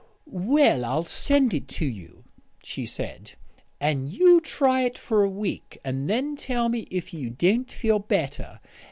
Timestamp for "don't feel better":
7.29-8.59